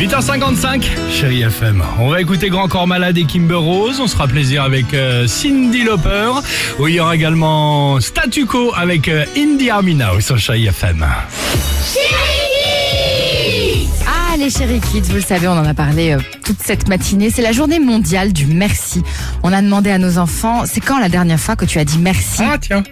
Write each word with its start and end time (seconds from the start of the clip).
8h55, 0.00 0.82
chérie 1.10 1.42
FM. 1.42 1.84
On 1.98 2.08
va 2.08 2.22
écouter 2.22 2.48
Grand 2.48 2.68
Corps 2.68 2.86
Malade 2.86 3.18
et 3.18 3.24
Kimber 3.24 3.56
Rose. 3.56 4.00
On 4.00 4.06
se 4.06 4.14
fera 4.14 4.26
plaisir 4.26 4.62
avec 4.62 4.94
euh, 4.94 5.26
Cindy 5.26 5.82
Lauper. 5.82 6.30
Où 6.78 6.88
il 6.88 6.94
y 6.94 7.00
aura 7.00 7.14
également 7.14 8.00
Statu 8.00 8.46
Quo 8.46 8.72
avec 8.74 9.08
euh, 9.08 9.26
Indie 9.36 9.68
Army 9.68 9.94
Now 9.94 10.18
sur 10.20 10.38
chérie 10.38 10.68
FM. 10.68 11.04
Ah, 14.06 14.36
les 14.38 14.48
chéri 14.48 14.80
kids, 14.80 15.02
vous 15.02 15.16
le 15.16 15.20
savez, 15.20 15.48
on 15.48 15.52
en 15.52 15.66
a 15.66 15.74
parlé 15.74 16.12
euh, 16.12 16.18
toute 16.46 16.62
cette 16.62 16.88
matinée. 16.88 17.28
C'est 17.28 17.42
la 17.42 17.52
journée 17.52 17.78
mondiale 17.78 18.32
du 18.32 18.46
merci. 18.46 19.02
On 19.42 19.52
a 19.52 19.60
demandé 19.60 19.90
à 19.90 19.98
nos 19.98 20.16
enfants, 20.16 20.62
c'est 20.64 20.80
quand 20.80 20.98
la 20.98 21.10
dernière 21.10 21.38
fois 21.38 21.56
que 21.56 21.66
tu 21.66 21.78
as 21.78 21.84
dit 21.84 21.98
merci? 21.98 22.40
Ah 22.42 22.56
tiens. 22.56 22.82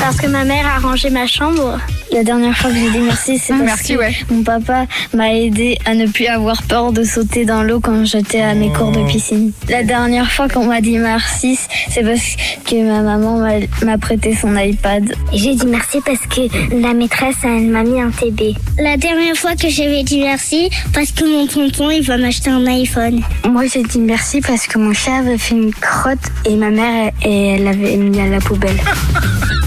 Parce 0.00 0.16
que 0.16 0.28
ma 0.28 0.44
mère 0.44 0.66
a 0.66 0.78
rangé 0.78 1.10
ma 1.10 1.26
chambre. 1.26 1.78
La 2.12 2.24
dernière 2.24 2.56
fois 2.56 2.70
que 2.70 2.76
j'ai 2.76 2.90
dit 2.90 2.98
merci, 2.98 3.38
c'est 3.38 3.52
Ah, 3.52 3.56
parce 3.58 3.66
merci, 3.66 3.94
que 3.94 3.98
ouais. 3.98 4.16
mon 4.30 4.42
papa 4.42 4.86
m'a 5.14 5.32
aidé 5.32 5.78
à 5.86 5.94
ne 5.94 6.06
plus 6.06 6.26
avoir 6.26 6.62
peur 6.64 6.92
de 6.92 7.04
sauter 7.04 7.44
dans 7.44 7.62
l'eau 7.62 7.78
quand 7.78 8.04
j'étais 8.04 8.40
à 8.40 8.54
mes 8.54 8.72
cours 8.72 8.90
de 8.90 9.00
piscine. 9.06 9.52
La 9.68 9.84
dernière 9.84 10.30
fois 10.30 10.48
qu'on 10.48 10.66
m'a 10.66 10.80
dit 10.80 10.98
merci, 10.98 11.56
c'est 11.88 12.02
parce 12.02 12.34
que 12.68 12.82
ma 12.84 13.02
maman 13.02 13.38
m'a- 13.38 13.86
m'a 13.86 13.96
prêté 13.96 14.34
son 14.34 14.56
iPad. 14.56 15.14
J'ai 15.32 15.54
dit 15.54 15.66
merci 15.66 15.98
parce 16.04 16.18
que 16.26 16.40
la 16.82 16.94
maîtresse, 16.94 17.36
elle 17.44 17.68
m'a 17.68 17.84
mis 17.84 18.00
un 18.00 18.10
TB. 18.10 18.54
La 18.78 18.96
dernière 18.96 19.36
fois 19.36 19.54
que 19.54 19.68
j'avais 19.68 20.02
dit 20.02 20.20
merci, 20.22 20.68
parce 20.92 21.12
que 21.12 21.24
mon 21.24 21.46
tonton, 21.46 21.90
il 21.90 22.02
va 22.02 22.16
m'acheter 22.16 22.50
un 22.50 22.66
iPhone. 22.66 23.20
Moi, 23.48 23.66
j'ai 23.72 23.84
dit 23.84 24.00
merci 24.00 24.40
parce 24.40 24.66
que 24.66 24.78
mon 24.78 24.92
chat 24.92 25.16
avait 25.18 25.38
fait 25.38 25.54
une 25.54 25.72
crotte 25.72 26.18
et 26.44 26.56
ma 26.56 26.70
mère, 26.70 27.12
elle 27.24 27.62
l'avait 27.64 27.96
mis 27.96 28.20
à 28.20 28.26
la 28.26 28.40
poubelle. 28.40 28.76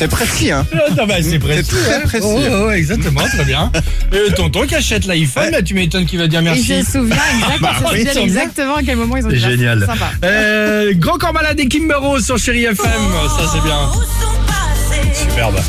C'est 0.00 0.08
précis, 0.08 0.50
hein 0.50 0.64
Ah, 0.98 1.04
bah, 1.04 1.16
c'est 1.20 1.38
précis. 1.38 1.68
très 1.68 1.94
hein. 1.96 2.00
précis. 2.04 2.26
Oh, 2.26 2.38
oh, 2.68 2.70
exactement, 2.70 3.20
très 3.20 3.44
bien. 3.44 3.70
Et 4.12 4.32
tonton 4.32 4.62
qui 4.66 4.74
achète 4.74 5.04
l'iPhone, 5.04 5.50
là, 5.50 5.60
tu 5.60 5.74
m'étonnes 5.74 6.06
qu'il 6.06 6.18
va 6.18 6.26
dire 6.26 6.40
Il 6.40 6.44
merci. 6.44 6.82
se 6.82 6.92
souvient 6.92 7.16
exactement, 7.34 7.58
Bah 7.60 7.88
oui, 7.92 7.98
se 7.98 8.06
souvient 8.06 8.12
c'est 8.14 8.22
exactement 8.22 8.76
à 8.76 8.82
quel 8.82 8.96
moment 8.96 9.18
ils 9.18 9.26
ont 9.26 9.28
C'est 9.28 9.36
dit 9.36 9.42
merci. 9.42 9.58
génial. 9.58 9.80
Sympa. 9.84 10.10
Euh, 10.24 10.92
Grand 10.96 11.18
Corps 11.18 11.34
Malade 11.34 11.60
et 11.60 11.68
Kimber 11.68 11.96
Rose 11.96 12.24
sur 12.24 12.38
chérie 12.38 12.64
FM. 12.64 12.76
Ça, 12.78 13.50
c'est 13.52 13.62
bien. 13.62 13.76
Où 13.90 13.94
sont 13.96 14.40
passées 14.46 15.20
Superbe. 15.28 15.60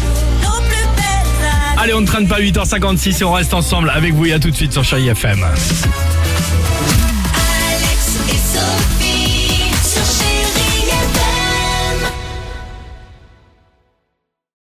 Allez, 1.78 1.94
on 1.94 2.00
ne 2.00 2.08
traîne 2.08 2.28
pas 2.30 2.40
8h56 2.40 3.20
et 3.20 3.24
on 3.26 3.34
reste 3.34 3.54
ensemble 3.54 3.90
avec 3.94 4.14
vous 4.14 4.28
et 4.28 4.32
à 4.34 4.40
tout 4.40 4.50
de 4.50 4.56
suite 4.56 4.72
sur 4.72 4.86
chérie 4.86 5.10
FM. 5.10 5.46